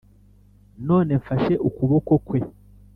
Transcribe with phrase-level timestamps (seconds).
[0.87, 2.39] none mfashe ukuboko kwe